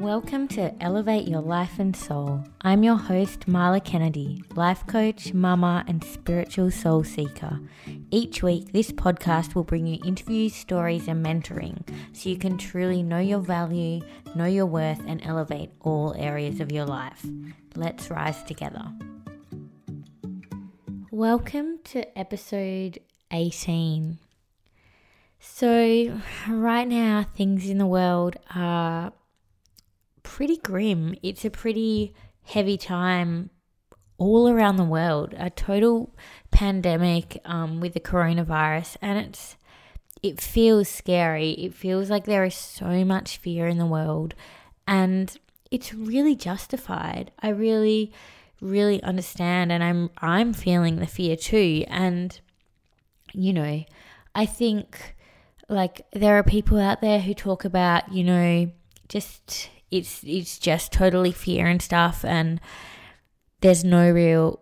[0.00, 2.42] Welcome to Elevate Your Life and Soul.
[2.62, 7.60] I'm your host, Marla Kennedy, life coach, mama, and spiritual soul seeker.
[8.10, 11.86] Each week, this podcast will bring you interviews, stories, and mentoring
[12.16, 14.00] so you can truly know your value,
[14.34, 17.22] know your worth, and elevate all areas of your life.
[17.76, 18.90] Let's rise together.
[21.10, 24.18] Welcome to episode 18.
[25.38, 29.12] So, right now, things in the world are
[30.40, 31.14] pretty grim.
[31.22, 33.50] It's a pretty heavy time
[34.16, 35.34] all around the world.
[35.36, 36.16] A total
[36.50, 39.58] pandemic um, with the coronavirus, and it's
[40.22, 41.50] it feels scary.
[41.50, 44.34] It feels like there is so much fear in the world,
[44.86, 45.36] and
[45.70, 47.32] it's really justified.
[47.42, 48.10] I really,
[48.62, 51.84] really understand, and I'm I'm feeling the fear too.
[51.88, 52.40] And
[53.34, 53.84] you know,
[54.34, 55.16] I think
[55.68, 58.70] like there are people out there who talk about you know
[59.06, 62.60] just it's it's just totally fear and stuff and
[63.60, 64.60] there's no real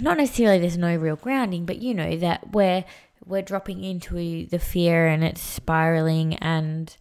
[0.00, 2.84] not necessarily there's no real grounding but you know that we're
[3.24, 6.96] we're dropping into the fear and it's spiraling and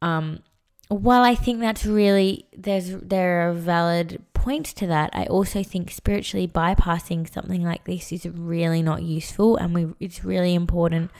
[0.00, 0.40] um
[0.88, 5.90] while I think that's really there's there are valid points to that, I also think
[5.90, 11.10] spiritually bypassing something like this is really not useful and we it's really important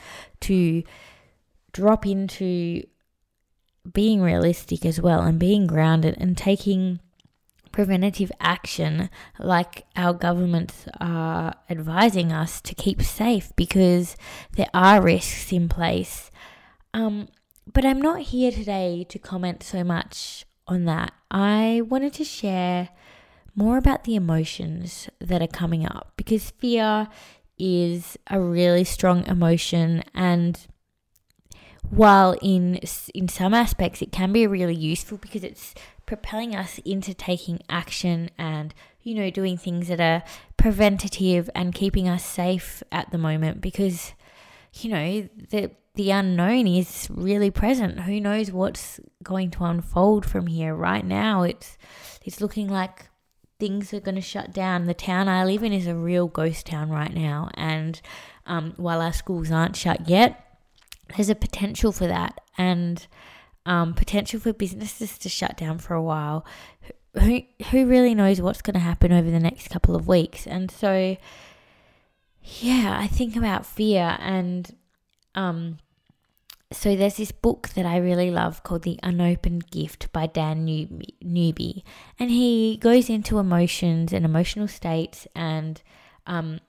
[0.41, 0.83] to
[1.71, 2.83] drop into
[3.91, 6.99] being realistic as well and being grounded and taking
[7.71, 9.09] preventative action
[9.39, 14.15] like our governments are advising us to keep safe because
[14.55, 16.31] there are risks in place.
[16.93, 17.27] Um,
[17.71, 21.11] but I'm not here today to comment so much on that.
[21.31, 22.89] I wanted to share
[23.55, 27.07] more about the emotions that are coming up because fear
[27.57, 30.67] is a really strong emotion and
[31.95, 32.79] while in
[33.13, 38.29] in some aspects it can be really useful because it's propelling us into taking action
[38.37, 40.23] and you know doing things that are
[40.57, 44.13] preventative and keeping us safe at the moment because
[44.73, 48.01] you know the the unknown is really present.
[48.01, 50.73] Who knows what's going to unfold from here?
[50.73, 51.77] Right now it's
[52.25, 53.09] it's looking like
[53.59, 54.85] things are going to shut down.
[54.85, 58.01] The town i live in is a real ghost town right now and
[58.45, 60.42] um, while our schools aren't shut yet
[61.15, 63.07] there's a potential for that and
[63.65, 66.45] um, potential for businesses to shut down for a while.
[67.19, 70.47] Who who really knows what's going to happen over the next couple of weeks?
[70.47, 71.15] And so,
[72.41, 74.75] yeah, I think about fear and
[75.35, 75.77] um.
[76.71, 81.85] So there's this book that I really love called The Unopened Gift by Dan Newby,
[82.17, 85.79] and he goes into emotions and emotional states and
[86.25, 86.61] um,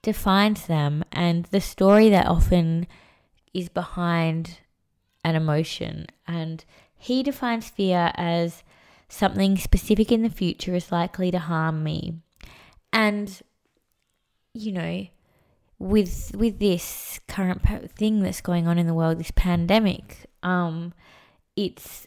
[0.00, 1.02] defines them.
[1.10, 2.86] And the story that often
[3.54, 4.58] is behind
[5.24, 6.06] an emotion.
[6.26, 6.64] And
[6.96, 8.62] he defines fear as
[9.08, 12.14] something specific in the future is likely to harm me.
[12.92, 13.40] And,
[14.54, 15.06] you know,
[15.78, 17.62] with with this current
[17.96, 20.92] thing that's going on in the world, this pandemic, um,
[21.56, 22.06] it's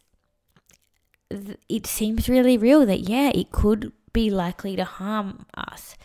[1.67, 5.97] it seems really real that yeah, it could be likely to harm us,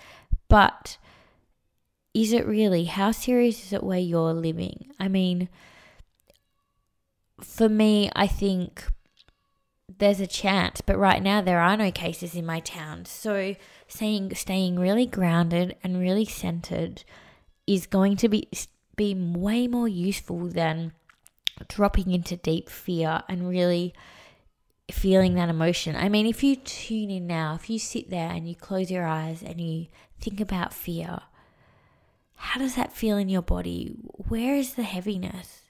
[0.48, 0.98] but
[2.14, 2.84] is it really?
[2.84, 4.90] How serious is it where you're living?
[4.98, 5.48] I mean,
[7.40, 8.84] for me, I think
[9.98, 13.04] there's a chance, but right now there are no cases in my town.
[13.04, 13.54] So
[13.86, 17.04] saying staying really grounded and really centered
[17.66, 18.48] is going to be
[18.96, 20.92] be way more useful than
[21.68, 23.94] dropping into deep fear and really
[24.90, 25.96] feeling that emotion.
[25.96, 29.06] I mean, if you tune in now, if you sit there and you close your
[29.06, 29.86] eyes and you
[30.20, 31.20] think about fear,
[32.42, 33.94] how does that feel in your body?
[34.28, 35.60] Where is the heaviness?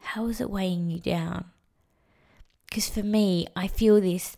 [0.00, 1.44] How is it weighing you down?
[2.68, 4.36] Because for me, I feel this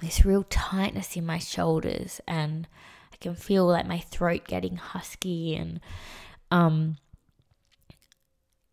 [0.00, 2.66] this real tightness in my shoulders and
[3.12, 5.80] I can feel like my throat getting husky and
[6.50, 6.96] um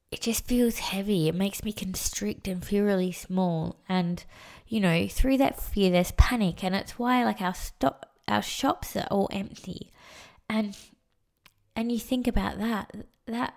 [0.10, 1.28] it just feels heavy.
[1.28, 3.76] It makes me constrict and feel really small.
[3.90, 4.24] And,
[4.66, 6.64] you know, through that fear, there's panic.
[6.64, 9.92] And it's why, like, our, stop, our shops are all empty.
[10.48, 10.78] And
[11.76, 12.94] and you think about that
[13.26, 13.56] that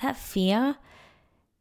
[0.00, 0.76] that fear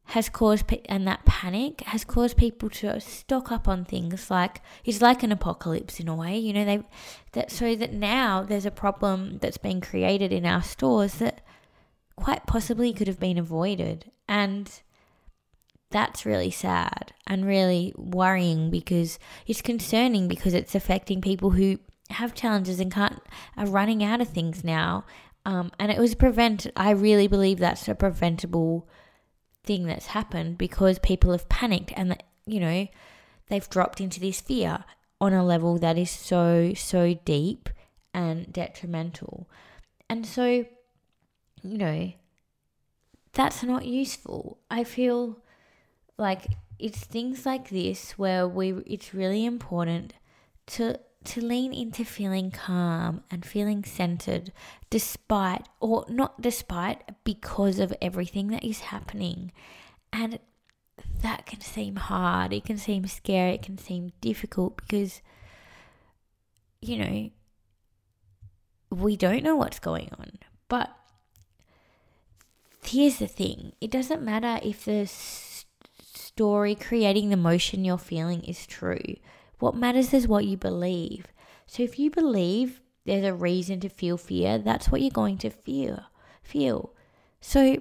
[0.10, 5.02] has caused and that panic has caused people to stock up on things like it's
[5.02, 6.84] like an apocalypse in a way you know they
[7.32, 11.42] that so that now there's a problem that's been created in our stores that
[12.16, 14.12] quite possibly could have been avoided.
[14.28, 14.72] And
[15.92, 21.80] that's really sad and really worrying because it's concerning because it's affecting people who
[22.12, 23.20] have challenges and can't
[23.58, 25.04] are running out of things now
[25.46, 26.68] um, and it was prevent.
[26.76, 28.88] I really believe that's a preventable
[29.64, 32.88] thing that's happened because people have panicked and you know
[33.48, 34.84] they've dropped into this fear
[35.22, 37.70] on a level that is so, so deep
[38.14, 39.50] and detrimental.
[40.10, 40.66] And so,
[41.64, 42.12] you know,
[43.34, 44.60] that's not useful.
[44.70, 45.40] I feel
[46.18, 46.46] like
[46.80, 50.14] it's things like this where we it's really important
[50.68, 54.52] to to lean into feeling calm and feeling centered
[54.90, 59.52] despite or not despite because of everything that is happening.
[60.14, 60.40] And
[61.22, 65.22] that can seem hard, it can seem scary, it can seem difficult because
[66.82, 67.30] you know
[68.90, 70.32] we don't know what's going on.
[70.68, 70.96] But
[72.84, 78.66] here's the thing it doesn't matter if the story creating the motion you're feeling is
[78.66, 79.16] true.
[79.66, 81.26] What matters is what you believe.
[81.66, 85.50] So if you believe there's a reason to feel fear, that's what you're going to
[85.50, 86.04] feel.
[86.44, 86.94] Feel.
[87.42, 87.80] So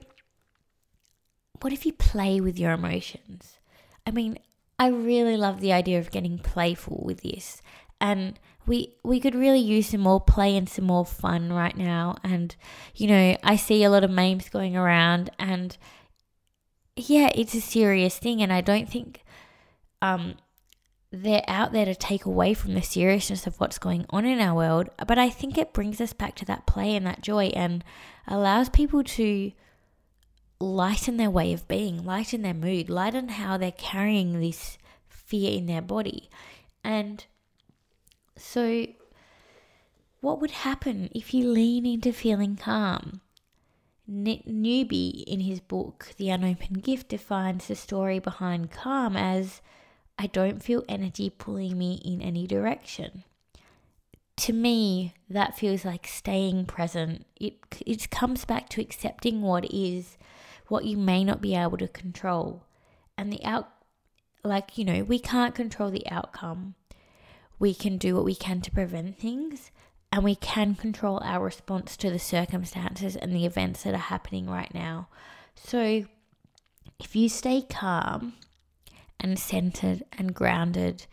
[1.60, 3.58] what if you play with your emotions?
[4.06, 4.38] I mean,
[4.78, 7.60] I really love the idea of getting playful with this.
[8.00, 12.16] And we we could really use some more play and some more fun right now
[12.24, 12.56] and
[12.94, 15.76] you know i see a lot of memes going around and
[16.96, 19.22] yeah it's a serious thing and i don't think
[20.00, 20.34] um
[21.22, 24.54] they're out there to take away from the seriousness of what's going on in our
[24.54, 27.84] world but i think it brings us back to that play and that joy and
[28.26, 29.52] allows people to
[30.60, 34.78] lighten their way of being lighten their mood lighten how they're carrying this
[35.08, 36.28] fear in their body
[36.84, 37.24] and
[38.36, 38.86] so,
[40.20, 43.20] what would happen if you lean into feeling calm?
[44.06, 49.62] Newby, in his book The Unopened Gift, defines the story behind calm as
[50.18, 53.24] I don't feel energy pulling me in any direction.
[54.38, 57.26] To me, that feels like staying present.
[57.36, 60.16] It, it comes back to accepting what is,
[60.68, 62.64] what you may not be able to control.
[63.16, 63.68] And the out,
[64.42, 66.74] like, you know, we can't control the outcome
[67.58, 69.70] we can do what we can to prevent things
[70.12, 74.48] and we can control our response to the circumstances and the events that are happening
[74.48, 75.08] right now.
[75.54, 76.04] So,
[77.00, 78.34] if you stay calm
[79.24, 81.06] and centered and grounded,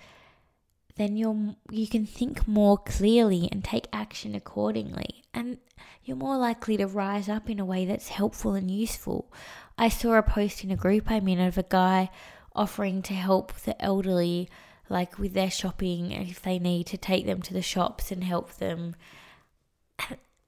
[0.98, 5.58] then you're you can think more clearly and take action accordingly and
[6.04, 9.31] you're more likely to rise up in a way that's helpful and useful.
[9.78, 12.10] I saw a post in a group I'm in of a guy
[12.54, 14.50] offering to help the elderly
[14.90, 18.58] like with their shopping if they need to take them to the shops and help
[18.58, 18.96] them.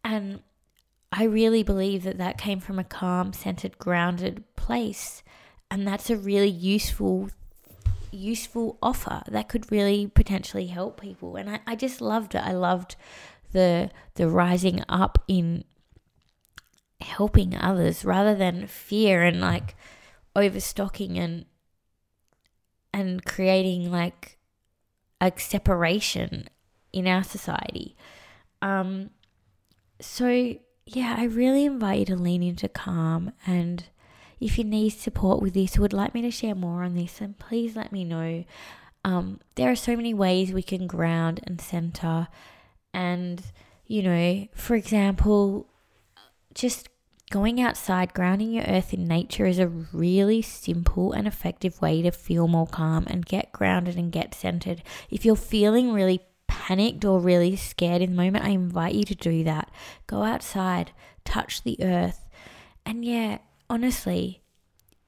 [0.04, 0.42] And
[1.14, 5.24] I really believe that that came from a calm, centered, grounded place.
[5.72, 7.30] And that's a really useful
[8.14, 12.52] useful offer that could really potentially help people and I, I just loved it i
[12.52, 12.96] loved
[13.52, 15.64] the the rising up in
[17.02, 19.76] helping others rather than fear and like
[20.36, 21.46] overstocking and
[22.94, 24.38] and creating like
[25.20, 26.48] a separation
[26.92, 27.96] in our society.
[28.62, 29.10] Um,
[30.00, 30.56] so,
[30.86, 33.32] yeah, I really invite you to lean into calm.
[33.48, 33.86] And
[34.44, 37.36] if you need support with this, would like me to share more on this, then
[37.40, 38.46] please let me know.
[39.06, 42.28] Um, there are so many ways we can ground and center.
[42.94, 43.42] And,
[43.86, 45.68] you know, for example,
[46.54, 46.90] just
[47.34, 52.12] Going outside, grounding your earth in nature is a really simple and effective way to
[52.12, 54.84] feel more calm and get grounded and get centered.
[55.10, 59.16] If you're feeling really panicked or really scared in the moment, I invite you to
[59.16, 59.72] do that.
[60.06, 60.92] Go outside,
[61.26, 62.30] touch the earth.
[62.86, 64.43] And yeah, honestly,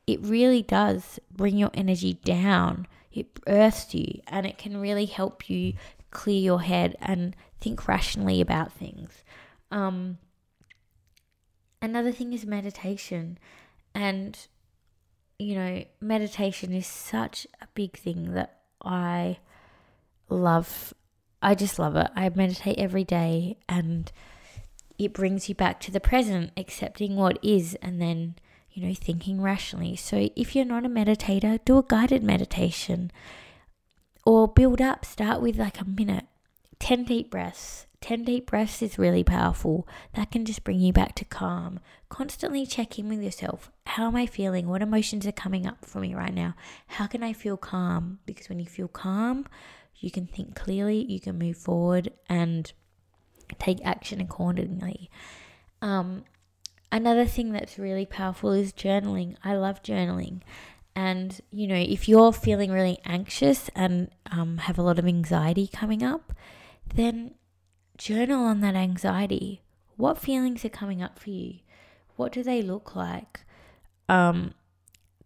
[0.08, 2.88] it really does bring your energy down.
[3.12, 5.74] It earths you and it can really help you
[6.12, 9.24] clear your head and think rationally about things.
[9.72, 10.18] Um,
[11.86, 13.38] Another thing is meditation.
[13.94, 14.36] And,
[15.38, 19.38] you know, meditation is such a big thing that I
[20.28, 20.96] love.
[21.44, 22.08] I just love it.
[22.16, 24.12] I meditate every day and
[24.98, 28.36] it brings you back to the present, accepting what is, and then,
[28.76, 29.96] you know, thinking rationally.
[29.96, 33.10] So if you're not a meditator, do a guided meditation
[34.26, 35.06] or build up.
[35.06, 36.26] Start with like a minute,
[36.80, 39.88] 10 deep breaths, 10 deep breaths is really powerful.
[40.14, 41.80] That can just bring you back to calm.
[42.10, 43.72] Constantly check in with yourself.
[43.86, 44.68] How am I feeling?
[44.68, 46.54] What emotions are coming up for me right now?
[46.88, 48.20] How can I feel calm?
[48.26, 49.46] Because when you feel calm,
[49.96, 52.74] you can think clearly, you can move forward and
[53.58, 55.10] take action accordingly.
[55.82, 56.26] Um,
[56.96, 59.36] another thing that's really powerful is journaling.
[59.44, 60.42] I love journaling.
[60.96, 65.68] And, you know, if you're feeling really anxious and um, have a lot of anxiety
[65.68, 66.32] coming up,
[66.96, 67.36] then
[67.98, 69.62] journal on that anxiety.
[69.98, 71.56] What feelings are coming up for you?
[72.16, 73.42] What do they look like?
[74.08, 74.54] Um,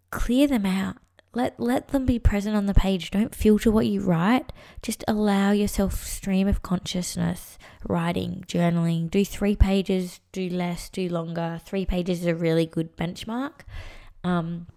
[0.09, 0.97] clear them out.
[1.33, 3.11] Let let them be present on the page.
[3.11, 4.51] Don't filter what you write.
[4.81, 7.57] Just allow yourself stream of consciousness.
[7.87, 9.09] Writing journaling.
[9.09, 11.61] Do three pages do less do longer.
[11.63, 13.61] Three pages is a really good benchmark.
[14.23, 14.67] Um,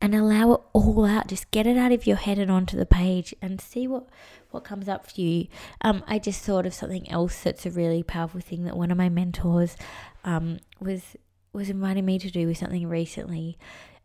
[0.00, 1.28] and allow it all out.
[1.28, 4.08] Just get it out of your head and onto the page and see what
[4.50, 5.46] what comes up for you.
[5.82, 8.96] Um, i just thought of something else that's a really powerful thing that one of
[8.96, 9.76] my mentors
[10.24, 11.16] um, was
[11.52, 13.56] was inviting me to do with something recently.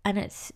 [0.06, 0.52] And it's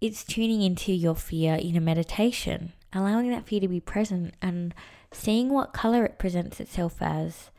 [0.00, 4.74] it's tuning into your fear in a meditation, allowing that fear to be present and
[5.10, 7.50] seeing what color it presents itself as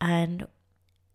[0.00, 0.46] and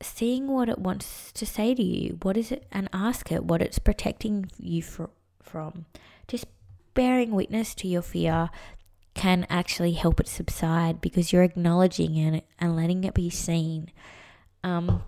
[0.02, 2.18] seeing what it wants to say to you.
[2.22, 2.66] What is it?
[2.72, 5.10] And ask it what it's protecting you for,
[5.42, 5.86] from.
[6.28, 6.46] Just
[6.94, 8.50] bearing witness to your fear
[9.14, 13.92] can actually help it subside because you're acknowledging it and letting it be seen.
[14.64, 15.04] Um,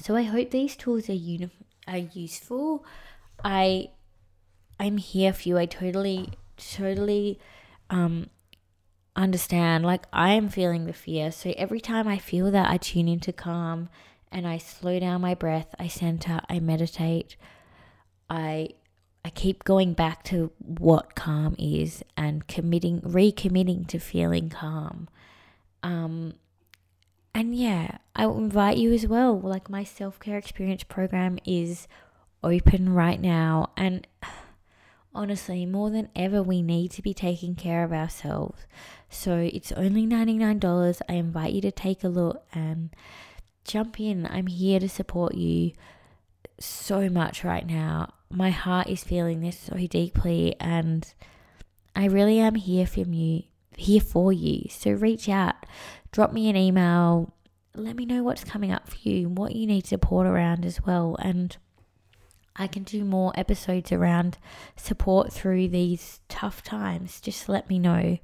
[0.00, 1.50] so I hope these tools are uni-
[1.86, 2.84] are useful.
[3.44, 3.90] I
[4.78, 5.58] I'm here for you.
[5.58, 7.38] I totally, totally
[7.90, 8.30] um,
[9.14, 9.84] understand.
[9.84, 11.30] Like, I am feeling the fear.
[11.30, 13.88] So every time I feel that, I tune into calm
[14.30, 15.74] and I slow down my breath.
[15.78, 17.36] I center, I meditate.
[18.28, 18.70] I
[19.26, 25.08] I keep going back to what calm is and committing, recommitting to feeling calm.
[25.82, 26.34] Um,
[27.34, 29.36] and yeah, I will invite you as well.
[29.36, 31.88] Like my self care experience program is
[32.44, 34.06] open right now, and
[35.16, 38.66] honestly, more than ever, we need to be taking care of ourselves.
[39.08, 41.00] So it's only $99.
[41.08, 42.90] I invite you to take a look and
[43.64, 44.26] jump in.
[44.26, 45.72] I'm here to support you
[46.60, 48.12] so much right now.
[48.30, 51.12] My heart is feeling this so deeply, and
[51.94, 53.42] I really am here for you.
[53.76, 54.68] Here for you.
[54.70, 55.54] So reach out,
[56.10, 57.34] drop me an email,
[57.74, 61.16] let me know what's coming up for you, what you need support around as well,
[61.18, 61.56] and
[62.56, 64.38] I can do more episodes around
[64.76, 67.20] support through these tough times.
[67.20, 68.18] Just let me know.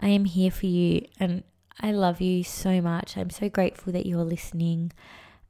[0.00, 1.44] I am here for you and
[1.80, 3.16] I love you so much.
[3.16, 4.92] I'm so grateful that you're listening.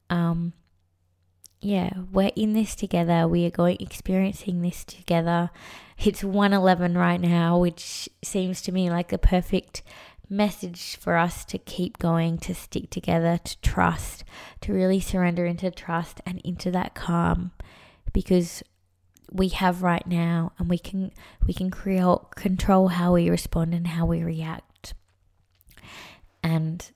[0.09, 0.53] Um
[1.61, 3.27] yeah, we're in this together.
[3.27, 5.49] We are going experiencing this together.
[5.97, 9.81] It's 111 right now, which seems to me like the perfect
[10.29, 14.23] message for us to keep going, to stick together, to trust,
[14.61, 17.51] to really surrender into trust and into that calm
[18.15, 18.63] because
[19.29, 21.11] we have right now and we can
[21.45, 24.93] we can create control how we respond and how we react.
[26.41, 26.89] And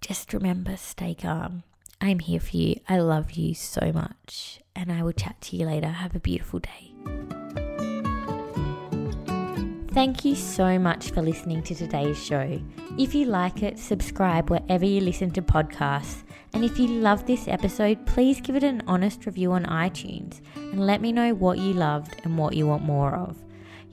[0.00, 1.62] just remember stay calm.
[2.00, 2.80] I'm here for you.
[2.88, 4.60] I love you so much.
[4.74, 5.88] And i will chat to you later.
[5.88, 7.67] Have a beautiful day
[9.92, 12.60] Thank you so much for listening to today's show.
[12.98, 16.22] If you like it, subscribe wherever you listen to podcasts
[16.54, 20.86] and if you love this episode, please give it an honest review on iTunes and
[20.86, 23.36] let me know what you loved and what you want more of.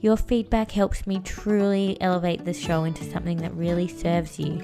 [0.00, 4.60] Your feedback helps me truly elevate the show into something that really serves you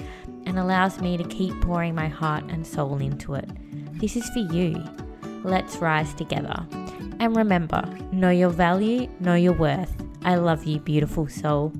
[0.47, 3.49] and allows me to keep pouring my heart and soul into it.
[3.99, 4.83] This is for you.
[5.45, 6.67] Let's rise together.
[7.21, 10.02] And remember, know your value, know your worth.
[10.25, 11.73] I love you, beautiful soul.